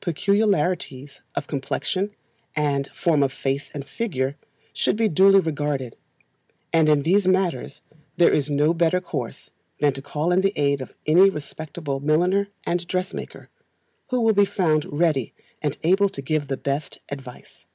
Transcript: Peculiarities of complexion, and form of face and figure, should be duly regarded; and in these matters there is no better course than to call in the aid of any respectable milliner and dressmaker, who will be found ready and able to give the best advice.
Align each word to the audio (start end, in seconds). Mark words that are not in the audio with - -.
Peculiarities 0.00 1.20
of 1.34 1.48
complexion, 1.48 2.14
and 2.54 2.86
form 2.90 3.24
of 3.24 3.32
face 3.32 3.72
and 3.74 3.84
figure, 3.84 4.36
should 4.72 4.94
be 4.94 5.08
duly 5.08 5.40
regarded; 5.40 5.96
and 6.72 6.88
in 6.88 7.02
these 7.02 7.26
matters 7.26 7.82
there 8.16 8.32
is 8.32 8.48
no 8.48 8.72
better 8.72 9.00
course 9.00 9.50
than 9.80 9.92
to 9.92 10.00
call 10.00 10.30
in 10.30 10.42
the 10.42 10.52
aid 10.54 10.80
of 10.80 10.94
any 11.06 11.28
respectable 11.28 11.98
milliner 11.98 12.46
and 12.64 12.86
dressmaker, 12.86 13.48
who 14.10 14.20
will 14.20 14.32
be 14.34 14.44
found 14.44 14.84
ready 14.84 15.34
and 15.60 15.76
able 15.82 16.08
to 16.08 16.22
give 16.22 16.46
the 16.46 16.56
best 16.56 17.00
advice. 17.08 17.66